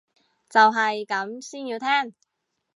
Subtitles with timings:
[0.49, 2.15] 就係咁先要聽